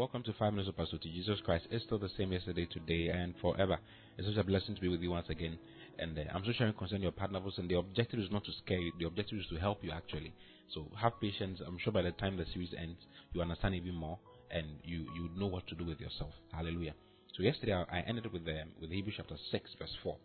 welcome 0.00 0.22
to 0.22 0.32
Five 0.38 0.54
Minutes 0.54 0.70
of 0.70 0.78
Pastor 0.78 0.96
to 0.96 1.08
Jesus 1.10 1.38
Christ. 1.44 1.66
It's 1.70 1.84
still 1.84 1.98
the 1.98 2.08
same 2.16 2.32
yesterday, 2.32 2.64
today, 2.64 3.08
and 3.08 3.34
forever. 3.38 3.78
It's 4.16 4.26
such 4.26 4.38
a 4.38 4.42
blessing 4.42 4.74
to 4.74 4.80
be 4.80 4.88
with 4.88 5.02
you 5.02 5.10
once 5.10 5.28
again. 5.28 5.58
And 5.98 6.18
uh, 6.18 6.22
I'm 6.32 6.42
so 6.42 6.52
sharing 6.56 6.72
concerning 6.72 7.02
your 7.02 7.12
partners, 7.12 7.52
and 7.58 7.68
the 7.68 7.76
objective 7.76 8.18
is 8.18 8.30
not 8.30 8.42
to 8.46 8.52
scare 8.64 8.78
you. 8.78 8.92
The 8.98 9.04
objective 9.04 9.40
is 9.40 9.44
to 9.50 9.56
help 9.56 9.84
you 9.84 9.90
actually. 9.90 10.32
So 10.72 10.86
have 10.98 11.20
patience. 11.20 11.60
I'm 11.66 11.76
sure 11.84 11.92
by 11.92 12.00
the 12.00 12.12
time 12.12 12.38
the 12.38 12.46
series 12.50 12.70
ends, 12.80 12.96
you 13.34 13.42
understand 13.42 13.74
even 13.74 13.94
more, 13.94 14.18
and 14.50 14.66
you 14.84 15.00
you 15.14 15.28
know 15.36 15.48
what 15.48 15.66
to 15.66 15.74
do 15.74 15.84
with 15.84 16.00
yourself. 16.00 16.32
Hallelujah. 16.50 16.94
So 17.36 17.42
yesterday 17.42 17.74
I 17.74 18.00
ended 18.00 18.32
with 18.32 18.46
the, 18.46 18.52
um, 18.52 18.68
with 18.80 18.88
Hebrews 18.88 19.16
chapter 19.18 19.36
six, 19.50 19.68
verse 19.78 19.94
four. 20.02 20.16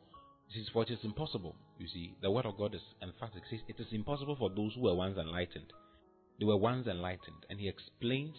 This 0.53 0.64
is 0.64 0.70
for 0.72 0.84
it 0.84 0.89
is 0.89 1.00
impossible. 1.03 1.53
You 1.80 1.89
see, 1.89 2.16
the 2.22 2.31
word 2.31 2.45
of 2.45 2.58
God 2.58 2.76
is, 2.76 2.81
emphatic. 3.03 3.44
it 3.52 3.76
is 3.78 3.88
impossible 3.92 4.38
for 4.38 4.50
those 4.50 4.73
who 4.73 4.84
were 4.84 4.95
once 4.95 5.17
enlightened. 5.17 5.73
They 6.39 6.45
were 6.45 6.55
once 6.55 6.88
enlightened, 6.88 7.44
and 7.50 7.59
he 7.59 7.67
explains 7.67 8.38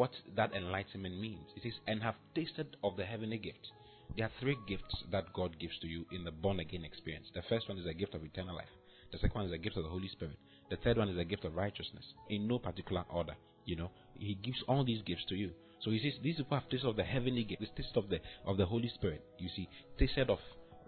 what 0.00 0.12
that 0.34 0.54
enlightenment 0.54 1.20
means. 1.20 1.44
It 1.56 1.62
says, 1.62 1.78
and 1.86 2.02
have 2.02 2.14
tasted 2.34 2.74
of 2.82 2.96
the 2.96 3.04
heavenly 3.04 3.36
gift. 3.36 3.70
There 4.16 4.24
are 4.24 4.32
three 4.40 4.56
gifts 4.66 4.96
that 5.12 5.30
God 5.34 5.58
gives 5.60 5.78
to 5.80 5.86
you 5.86 6.06
in 6.10 6.24
the 6.24 6.30
born 6.30 6.58
again 6.58 6.84
experience. 6.86 7.26
The 7.34 7.42
first 7.50 7.68
one 7.68 7.76
is 7.76 7.84
a 7.84 7.92
gift 7.92 8.14
of 8.14 8.24
eternal 8.24 8.56
life. 8.56 8.72
The 9.12 9.18
second 9.18 9.34
one 9.34 9.44
is 9.44 9.52
a 9.52 9.58
gift 9.58 9.76
of 9.76 9.82
the 9.82 9.90
Holy 9.90 10.08
Spirit. 10.08 10.38
The 10.70 10.76
third 10.76 10.96
one 10.96 11.10
is 11.10 11.18
a 11.18 11.24
gift 11.24 11.44
of 11.44 11.54
righteousness. 11.54 12.04
In 12.30 12.48
no 12.48 12.58
particular 12.58 13.04
order. 13.10 13.34
You 13.66 13.76
know, 13.76 13.90
He 14.18 14.38
gives 14.42 14.62
all 14.66 14.84
these 14.86 15.02
gifts 15.02 15.26
to 15.28 15.34
you. 15.34 15.50
So 15.82 15.90
He 15.90 15.98
says, 15.98 16.18
these 16.22 16.36
people 16.36 16.58
have 16.58 16.70
tasted 16.70 16.88
of 16.88 16.96
the 16.96 17.04
heavenly 17.04 17.44
gift, 17.44 17.60
this 17.60 17.70
taste 17.76 17.96
of 17.96 18.08
the 18.08 18.20
of 18.46 18.56
the 18.56 18.64
Holy 18.64 18.88
Spirit. 18.94 19.22
You 19.38 19.50
see, 19.54 19.68
tasted 19.98 20.30
of 20.30 20.38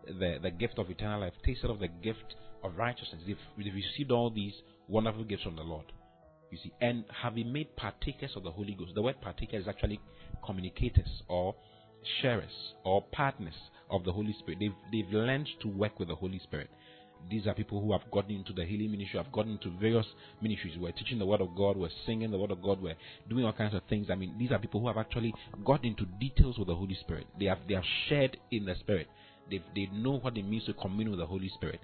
the 0.06 0.38
the 0.42 0.50
gift 0.50 0.78
of 0.78 0.88
eternal 0.88 1.20
life, 1.20 1.34
tasted 1.44 1.70
of 1.70 1.80
the 1.80 1.88
gift 1.88 2.34
of 2.64 2.78
righteousness. 2.78 3.20
They've, 3.26 3.36
they've 3.58 3.74
received 3.74 4.10
all 4.10 4.30
these 4.30 4.54
wonderful 4.88 5.24
gifts 5.24 5.42
from 5.42 5.56
the 5.56 5.62
Lord. 5.62 5.92
You 6.52 6.58
see, 6.62 6.72
and 6.82 7.04
having 7.22 7.50
made 7.50 7.74
partakers 7.76 8.32
of 8.36 8.44
the 8.44 8.50
Holy 8.50 8.74
Ghost. 8.74 8.92
The 8.94 9.00
word 9.00 9.16
partaker 9.22 9.56
is 9.56 9.66
actually 9.66 9.98
communicators 10.44 11.08
or 11.26 11.54
sharers 12.20 12.74
or 12.84 13.02
partners 13.10 13.54
of 13.90 14.04
the 14.04 14.12
Holy 14.12 14.34
Spirit. 14.38 14.58
They've, 14.60 14.74
they've 14.92 15.12
learned 15.12 15.48
to 15.62 15.68
work 15.68 15.98
with 15.98 16.08
the 16.08 16.14
Holy 16.14 16.38
Spirit. 16.40 16.68
These 17.30 17.46
are 17.46 17.54
people 17.54 17.80
who 17.80 17.92
have 17.92 18.02
gotten 18.10 18.32
into 18.36 18.52
the 18.52 18.66
healing 18.66 18.90
ministry, 18.90 19.18
have 19.18 19.32
gotten 19.32 19.52
into 19.52 19.70
various 19.80 20.04
ministries. 20.42 20.76
We're 20.78 20.92
teaching 20.92 21.18
the 21.18 21.24
Word 21.24 21.40
of 21.40 21.54
God, 21.56 21.78
we're 21.78 21.88
singing 22.04 22.30
the 22.30 22.38
Word 22.38 22.50
of 22.50 22.60
God, 22.60 22.82
we're 22.82 22.96
doing 23.30 23.46
all 23.46 23.52
kinds 23.52 23.74
of 23.74 23.82
things. 23.88 24.08
I 24.10 24.14
mean, 24.14 24.34
these 24.38 24.50
are 24.50 24.58
people 24.58 24.80
who 24.80 24.88
have 24.88 24.98
actually 24.98 25.32
got 25.64 25.84
into 25.84 26.04
details 26.20 26.58
with 26.58 26.68
the 26.68 26.74
Holy 26.74 26.96
Spirit. 27.00 27.26
They 27.38 27.46
have 27.46 27.58
they 27.66 27.74
have 27.74 27.84
shared 28.08 28.36
in 28.50 28.66
the 28.66 28.74
Spirit. 28.74 29.06
They 29.50 29.62
they 29.74 29.88
know 29.92 30.18
what 30.18 30.36
it 30.36 30.42
means 30.44 30.64
to 30.66 30.74
commune 30.74 31.10
with 31.10 31.20
the 31.20 31.26
Holy 31.26 31.48
Spirit. 31.54 31.80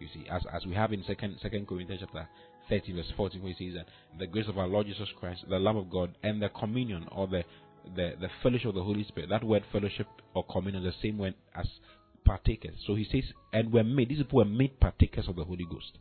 You 0.00 0.08
see, 0.12 0.26
as 0.30 0.42
as 0.52 0.66
we 0.66 0.74
have 0.74 0.92
in 0.92 1.02
second 1.04 1.38
Second 1.40 1.66
Corinthians 1.66 2.02
chapter 2.04 2.28
30 2.68 2.92
verse 2.92 3.12
14 3.16 3.42
where 3.42 3.52
he 3.52 3.70
says 3.70 3.76
that 3.76 4.18
the 4.18 4.26
grace 4.26 4.48
of 4.48 4.58
our 4.58 4.66
Lord 4.66 4.86
Jesus 4.86 5.08
Christ, 5.18 5.44
the 5.48 5.58
love 5.58 5.76
of 5.76 5.90
God, 5.90 6.16
and 6.22 6.42
the 6.42 6.48
communion 6.48 7.06
or 7.12 7.26
the 7.26 7.44
the, 7.94 8.14
the 8.20 8.28
fellowship 8.42 8.68
of 8.68 8.74
the 8.74 8.82
Holy 8.82 9.04
Spirit. 9.04 9.30
That 9.30 9.44
word 9.44 9.64
fellowship 9.70 10.08
or 10.34 10.44
communion 10.44 10.84
is 10.84 10.94
the 10.94 11.08
same 11.08 11.18
word 11.18 11.34
as 11.54 11.66
partakers. 12.24 12.74
So 12.86 12.94
he 12.94 13.04
says, 13.04 13.24
and 13.52 13.72
we're 13.72 13.84
made, 13.84 14.08
these 14.08 14.18
people 14.18 14.38
were 14.38 14.44
made 14.44 14.80
partakers 14.80 15.28
of 15.28 15.36
the 15.36 15.44
Holy 15.44 15.64
Ghost. 15.70 15.98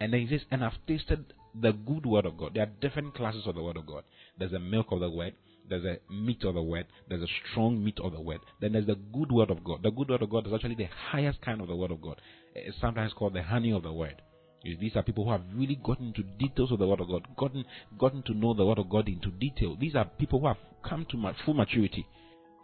And 0.00 0.12
then 0.12 0.20
he 0.20 0.28
says, 0.28 0.46
and 0.50 0.64
I've 0.64 0.78
tasted 0.86 1.34
the 1.54 1.72
good 1.72 2.06
word 2.06 2.26
of 2.26 2.38
God. 2.38 2.52
There 2.54 2.62
are 2.62 2.70
different 2.80 3.14
classes 3.14 3.42
of 3.46 3.54
the 3.54 3.62
word 3.62 3.76
of 3.76 3.86
God. 3.86 4.04
There's 4.38 4.52
the 4.52 4.60
milk 4.60 4.86
of 4.90 5.00
the 5.00 5.10
word, 5.10 5.34
there's 5.68 5.84
a 5.84 5.98
meat 6.12 6.44
of 6.44 6.54
the 6.54 6.62
word, 6.62 6.86
there's 7.08 7.22
a 7.22 7.28
strong 7.50 7.82
meat 7.82 7.98
of 8.02 8.12
the 8.12 8.20
word. 8.20 8.40
Then 8.60 8.72
there's 8.72 8.86
the 8.86 8.96
good 9.12 9.30
word 9.30 9.50
of 9.50 9.62
God. 9.64 9.82
The 9.82 9.90
good 9.90 10.08
word 10.08 10.22
of 10.22 10.30
God 10.30 10.46
is 10.46 10.52
actually 10.52 10.76
the 10.76 10.88
highest 11.10 11.40
kind 11.42 11.60
of 11.60 11.68
the 11.68 11.76
word 11.76 11.90
of 11.90 12.00
God. 12.00 12.20
It's 12.54 12.80
sometimes 12.80 13.12
called 13.12 13.34
the 13.34 13.42
honey 13.42 13.72
of 13.72 13.82
the 13.82 13.92
word. 13.92 14.22
These 14.64 14.96
are 14.96 15.02
people 15.04 15.24
who 15.24 15.30
have 15.30 15.42
really 15.54 15.76
gotten 15.76 16.08
into 16.08 16.22
details 16.22 16.72
of 16.72 16.80
the 16.80 16.86
Word 16.86 17.00
of 17.00 17.06
God, 17.08 17.28
gotten 17.36 17.64
gotten 17.96 18.22
to 18.24 18.34
know 18.34 18.54
the 18.54 18.66
Word 18.66 18.78
of 18.78 18.90
God 18.90 19.08
into 19.08 19.30
detail. 19.30 19.76
These 19.78 19.94
are 19.94 20.04
people 20.04 20.40
who 20.40 20.48
have 20.48 20.56
come 20.82 21.06
to 21.10 21.32
full 21.44 21.54
maturity. 21.54 22.04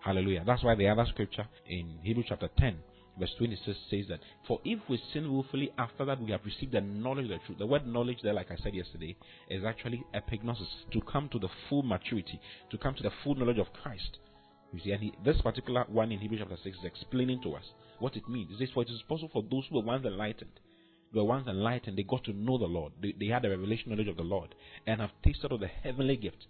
Hallelujah. 0.05 0.43
That's 0.45 0.65
why 0.65 0.75
the 0.75 0.89
other 0.89 1.07
scripture 1.09 1.47
in 1.67 1.99
Hebrews 2.03 2.27
chapter 2.29 2.49
10, 2.59 2.77
verse 3.19 3.33
26 3.39 3.79
says 3.91 4.07
that, 4.09 4.21
For 4.47 4.61
if 4.65 4.81
we 4.89 5.01
sin 5.13 5.33
willfully, 5.33 5.73
after 5.79 6.05
that 6.05 6.21
we 6.21 6.33
have 6.33 6.45
received 6.45 6.73
the 6.73 6.81
knowledge 6.81 7.25
of 7.25 7.31
the 7.31 7.39
truth. 7.47 7.59
The 7.59 7.67
word 7.67 7.87
knowledge 7.87 8.19
there, 8.23 8.33
like 8.33 8.51
I 8.51 8.57
said 8.57 8.75
yesterday, 8.75 9.17
is 9.49 9.65
actually 9.65 10.05
epignosis, 10.15 10.69
to 10.93 11.01
come 11.01 11.29
to 11.31 11.39
the 11.39 11.49
full 11.69 11.83
maturity, 11.83 12.41
to 12.71 12.79
come 12.79 12.95
to 12.95 13.03
the 13.03 13.13
full 13.23 13.35
knowledge 13.35 13.59
of 13.59 13.73
Christ. 13.73 14.19
You 14.73 14.81
see, 14.83 14.93
and 14.93 15.03
he, 15.03 15.13
this 15.25 15.41
particular 15.41 15.85
one 15.89 16.11
in 16.11 16.19
Hebrews 16.19 16.41
chapter 16.43 16.59
6 16.63 16.79
is 16.79 16.85
explaining 16.85 17.43
to 17.43 17.55
us 17.55 17.65
what 18.01 18.17
it 18.17 18.29
means. 18.29 18.51
It 18.53 18.59
says, 18.59 18.71
For 18.75 18.83
it 18.83 18.91
is 18.91 19.03
possible 19.09 19.31
for 19.33 19.43
those 19.43 19.67
who 19.69 19.77
were 19.77 19.85
once 19.85 20.05
enlightened 20.05 20.61
were 21.15 21.25
once 21.25 21.47
enlightened, 21.47 21.97
they 21.97 22.03
got 22.03 22.25
to 22.25 22.33
know 22.33 22.59
the 22.59 22.65
Lord. 22.65 22.93
They, 23.01 23.15
they 23.19 23.27
had 23.27 23.45
a 23.45 23.51
revelation 23.51 23.91
knowledge 23.91 24.09
of 24.09 24.17
the 24.17 24.23
Lord 24.23 24.55
and 24.87 25.01
have 25.01 25.11
tasted 25.25 25.53
of 25.53 25.61
the 25.61 25.69
heavenly 25.69 26.17
gift. 26.17 26.47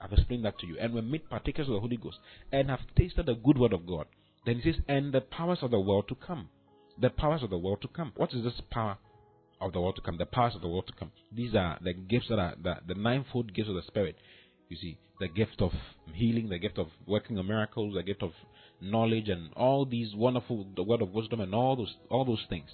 I've 0.00 0.12
explained 0.12 0.44
that 0.44 0.58
to 0.58 0.66
you. 0.66 0.76
And 0.78 0.94
were 0.94 1.02
made 1.02 1.28
partakers 1.30 1.68
of 1.68 1.74
the 1.74 1.80
Holy 1.80 1.96
Ghost 1.96 2.18
and 2.50 2.68
have 2.70 2.80
tasted 2.96 3.26
the 3.26 3.34
good 3.34 3.58
word 3.58 3.72
of 3.72 3.86
God. 3.86 4.06
Then 4.44 4.60
he 4.60 4.72
says, 4.72 4.80
and 4.88 5.12
the 5.12 5.20
powers 5.20 5.58
of 5.62 5.70
the 5.70 5.80
world 5.80 6.08
to 6.08 6.14
come. 6.14 6.48
The 7.00 7.10
powers 7.10 7.42
of 7.42 7.50
the 7.50 7.58
world 7.58 7.80
to 7.82 7.88
come. 7.88 8.12
What 8.16 8.34
is 8.34 8.44
this 8.44 8.60
power 8.70 8.98
of 9.60 9.72
the 9.72 9.80
world 9.80 9.96
to 9.96 10.02
come? 10.02 10.18
The 10.18 10.26
powers 10.26 10.54
of 10.54 10.62
the 10.62 10.68
world 10.68 10.86
to 10.88 10.92
come. 10.92 11.12
These 11.32 11.54
are 11.54 11.78
the 11.82 11.92
gifts 11.92 12.26
that 12.28 12.38
are 12.38 12.54
the, 12.62 12.76
the 12.86 12.94
ninefold 12.94 13.54
gifts 13.54 13.68
of 13.68 13.76
the 13.76 13.82
Spirit. 13.82 14.16
You 14.68 14.76
see, 14.76 14.98
the 15.20 15.28
gift 15.28 15.60
of 15.60 15.72
healing, 16.12 16.48
the 16.48 16.58
gift 16.58 16.78
of 16.78 16.88
working 17.06 17.36
miracles, 17.46 17.94
the 17.94 18.02
gift 18.02 18.22
of 18.22 18.32
knowledge, 18.80 19.28
and 19.28 19.52
all 19.54 19.84
these 19.84 20.14
wonderful, 20.14 20.66
the 20.74 20.82
word 20.82 21.02
of 21.02 21.10
wisdom, 21.10 21.40
and 21.40 21.54
all 21.54 21.76
those, 21.76 21.94
all 22.10 22.24
those 22.24 22.44
things. 22.48 22.68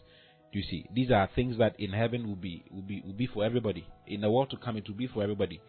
You 0.53 0.62
see, 0.62 0.87
these 0.95 1.11
are 1.11 1.29
things 1.35 1.59
that 1.59 1.79
in 1.79 1.93
heaven 1.93 2.27
will 2.27 2.37
be 2.37 2.65
will 2.71 2.83
be 2.83 3.03
will 3.05 3.12
be 3.12 3.27
for 3.27 3.45
everybody. 3.45 3.87
In 4.06 4.23
the 4.23 4.31
world 4.31 4.49
to 4.50 4.56
come, 4.56 4.79
it 4.79 4.89
will 4.89 4.97
be 4.97 5.06
for 5.06 5.23
everybody. 5.23 5.61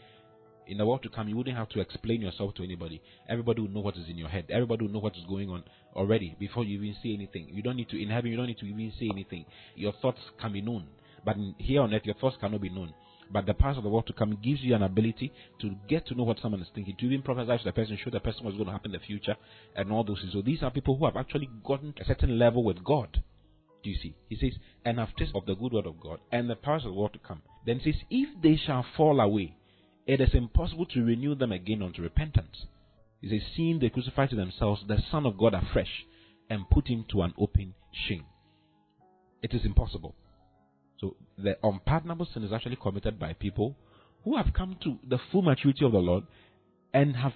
In 0.70 0.78
the 0.78 0.86
world 0.86 1.02
to 1.02 1.10
come, 1.10 1.28
you 1.28 1.36
wouldn't 1.36 1.58
have 1.58 1.70
to 1.70 1.80
explain 1.80 2.22
yourself 2.22 2.54
to 2.54 2.64
anybody. 2.64 3.02
Everybody 3.28 3.62
will 3.62 3.70
know 3.70 3.80
what 3.80 3.98
is 3.98 4.08
in 4.08 4.18
your 4.18 4.30
head. 4.30 4.46
Everybody 4.50 4.86
will 4.86 4.94
know 4.94 5.00
what 5.00 5.18
is 5.18 5.24
going 5.28 5.50
on 5.50 5.64
already 5.96 6.36
before 6.40 6.64
you 6.64 6.80
even 6.80 6.96
say 7.02 7.12
anything. 7.12 7.48
You 7.52 7.64
don't 7.64 7.76
need 7.76 7.90
to 7.90 8.00
in 8.00 8.10
heaven. 8.10 8.30
You 8.30 8.38
don't 8.38 8.46
need 8.46 8.60
to 8.60 8.68
even 8.68 8.94
say 9.00 9.10
anything. 9.12 9.46
Your 9.76 9.94
thoughts 9.94 10.20
can 10.40 10.54
be 10.54 10.62
known, 10.62 10.86
but 11.26 11.36
here 11.58 11.82
on 11.82 11.92
earth, 11.92 12.06
your 12.06 12.14
thoughts 12.16 12.38
cannot 12.40 12.62
be 12.62 12.70
known. 12.70 12.94
But 13.32 13.48
the 13.48 13.56
past 13.56 13.80
of 13.80 13.84
the 13.84 13.90
world 13.90 14.06
to 14.08 14.14
come 14.14 14.38
gives 14.44 14.62
you 14.62 14.76
an 14.76 14.84
ability 14.84 15.32
to 15.62 15.72
get 15.88 16.06
to 16.08 16.16
know 16.16 16.24
what 16.24 16.40
someone 16.40 16.62
is 16.62 16.68
thinking, 16.74 16.96
to 16.98 17.06
even 17.06 17.24
prophesy 17.24 17.58
to 17.58 17.64
the 17.64 17.72
person, 17.72 17.98
show 18.04 18.12
the 18.12 18.20
person 18.20 18.44
what's 18.44 18.58
going 18.58 18.68
to 18.68 18.72
happen 18.72 18.94
in 18.94 19.00
the 19.00 19.06
future, 19.06 19.36
and 19.76 19.92
all 19.92 20.04
those 20.04 20.20
things. 20.22 20.34
So 20.34 20.44
these 20.44 20.62
are 20.62 20.70
people 20.70 20.98
who 20.98 21.06
have 21.06 21.18
actually 21.18 21.50
gotten 21.64 21.96
a 22.00 22.06
certain 22.06 22.38
level 22.38 22.64
with 22.64 22.84
God. 22.84 23.24
Do 23.84 23.90
you 23.90 23.98
see? 23.98 24.16
He 24.30 24.36
says, 24.36 24.54
and 24.86 25.00
have 25.00 25.16
tasted 25.16 25.36
of 25.36 25.46
the 25.46 25.56
good 25.56 25.74
word 25.74 25.86
of 25.88 26.00
God 26.00 26.20
and 26.32 26.50
the 26.50 26.56
powers 26.56 26.86
of 26.86 26.92
the 26.92 27.00
world 27.00 27.14
to 27.14 27.20
come. 27.20 27.42
Then 27.66 27.80
he 27.80 27.92
says, 27.92 28.02
if 28.10 28.30
they 28.42 28.56
shall 28.56 28.86
fall 28.96 29.20
away, 29.20 29.56
it 30.06 30.22
is 30.22 30.34
impossible 30.34 30.86
to 30.88 31.04
renew 31.04 31.36
them 31.36 31.52
again 31.52 31.82
unto 31.82 32.02
repentance. 32.02 32.66
He 33.22 33.30
says, 33.30 33.42
seeing 33.56 33.80
they 33.80 33.90
crucify 33.90 34.28
to 34.28 34.36
themselves 34.36 34.84
the 34.88 34.98
Son 35.12 35.26
of 35.26 35.38
God 35.38 35.54
afresh 35.54 36.06
and 36.50 36.70
put 36.70 36.88
him 36.88 37.06
to 37.12 37.22
an 37.22 37.34
open 37.38 37.76
shame. 38.08 38.26
It 39.42 39.54
is 39.54 39.66
impossible. 39.66 40.16
So 41.00 41.16
the 41.38 41.58
unpardonable 41.64 42.28
sin 42.34 42.44
is 42.44 42.52
actually 42.52 42.78
committed 42.78 43.20
by 43.20 43.34
people 43.34 43.76
who 44.24 44.38
have 44.38 44.54
come 44.54 44.78
to 44.84 44.98
the 45.08 45.20
full 45.32 45.42
maturity 45.42 45.86
of 45.86 45.92
the 45.92 46.00
Lord 46.00 46.26
and 46.94 47.16
have 47.16 47.34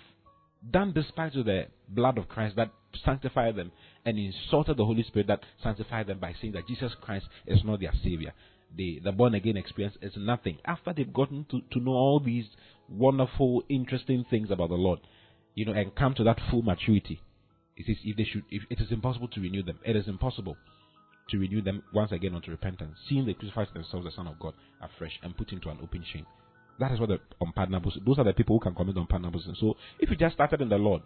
done 0.70 0.94
despite 0.94 1.34
to 1.34 1.44
the 1.44 1.68
blood 1.88 2.18
of 2.18 2.28
Christ 2.28 2.56
that 2.56 2.72
sanctified 3.04 3.56
them 3.56 3.72
and 4.06 4.18
insulted 4.18 4.78
the 4.78 4.86
Holy 4.86 5.04
Spirit 5.04 5.28
that 5.28 5.42
sanctified 5.62 6.08
them 6.08 6.20
by 6.20 6.36
saying 6.40 6.54
that 6.54 6.68
Jesus 6.68 6.92
Christ 7.02 7.26
is 7.48 7.64
not 7.64 7.80
their 7.80 7.94
Savior. 8.04 8.34
The, 8.76 9.02
the 9.04 9.12
born 9.12 9.36
again 9.36 9.58
experience 9.58 9.98
is 10.02 10.14
nothing. 10.18 10.58
After 10.66 10.94
they've 10.94 11.14
gotten 11.14 11.46
to, 11.52 11.62
to 11.72 11.80
know 11.80 11.92
all 11.92 12.20
these 12.20 12.46
wonderful, 12.90 13.64
interesting 13.70 14.26
things 14.30 14.50
about 14.50 14.70
the 14.70 14.76
Lord, 14.76 15.00
you 15.56 15.66
know, 15.66 15.74
and 15.74 15.96
come 15.96 16.14
to 16.16 16.24
that 16.24 16.40
full 16.50 16.64
maturity, 16.64 17.22
it 17.78 17.90
is 17.90 17.98
if 18.04 18.18
they 18.18 18.24
should, 18.24 18.44
if 18.50 18.64
it 18.70 18.80
is 18.80 18.92
impossible 18.92 19.28
to 19.30 19.42
renew 19.42 19.64
them, 19.64 19.80
it 19.86 19.96
is 19.96 20.08
impossible 20.08 20.58
to 21.30 21.38
renew 21.38 21.62
them 21.62 21.84
once 21.94 22.12
again 22.12 22.36
unto 22.36 22.52
repentance, 22.52 22.98
seeing 23.08 23.26
they 23.26 23.34
crucify 23.34 23.66
themselves 23.74 24.06
the 24.06 24.12
Son 24.12 24.28
of 24.28 24.40
God 24.40 24.54
afresh 24.82 25.20
and 25.22 25.38
put 25.38 25.52
into 25.52 25.70
an 25.70 25.78
open 25.82 26.04
shame. 26.12 26.26
That 26.80 26.92
is 26.92 27.00
what 27.00 27.10
the 27.10 27.20
unpardonable. 27.40 27.94
Those 28.06 28.18
are 28.18 28.24
the 28.24 28.34
people 28.34 28.58
who 28.58 28.64
can 28.64 28.76
commit 28.76 28.98
unpardonable 28.98 29.42
sin. 29.42 29.56
So 29.60 29.78
if 30.00 30.10
you 30.10 30.16
just 30.16 30.36
started 30.36 30.62
in 30.62 30.70
the 30.70 30.78
Lord 30.78 31.04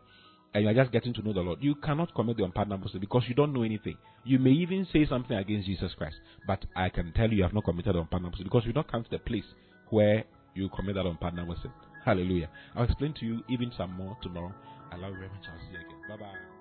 and 0.53 0.63
you 0.63 0.69
are 0.69 0.73
just 0.73 0.91
getting 0.91 1.13
to 1.13 1.21
know 1.21 1.33
the 1.33 1.41
Lord, 1.41 1.59
you 1.61 1.75
cannot 1.75 2.13
commit 2.15 2.37
the 2.37 2.43
unpardonable 2.43 2.89
sin 2.89 2.99
because 2.99 3.23
you 3.27 3.35
don't 3.35 3.53
know 3.53 3.63
anything. 3.63 3.97
You 4.23 4.39
may 4.39 4.51
even 4.51 4.87
say 4.91 5.05
something 5.05 5.37
against 5.37 5.67
Jesus 5.67 5.93
Christ, 5.97 6.15
but 6.45 6.65
I 6.75 6.89
can 6.89 7.11
tell 7.13 7.29
you 7.29 7.37
you 7.37 7.43
have 7.43 7.53
not 7.53 7.65
committed 7.65 7.95
the 7.95 7.99
unpardonable 7.99 8.37
sin 8.37 8.45
because 8.45 8.65
you 8.65 8.73
don't 8.73 8.89
come 8.91 9.03
to 9.03 9.09
the 9.09 9.19
place 9.19 9.45
where 9.89 10.23
you 10.55 10.69
commit 10.69 10.95
that 10.95 11.05
unpardonable 11.05 11.55
sin. 11.61 11.71
Hallelujah. 12.05 12.49
I'll 12.75 12.85
explain 12.85 13.13
to 13.19 13.25
you 13.25 13.43
even 13.49 13.71
some 13.77 13.91
more 13.93 14.17
tomorrow. 14.21 14.53
I 14.91 14.95
love 14.95 15.11
you 15.11 15.17
very 15.17 15.29
much. 15.29 15.43
I'll 15.51 15.59
see 15.59 15.73
you 15.73 15.79
again. 15.79 15.99
Bye 16.09 16.17
bye. 16.17 16.56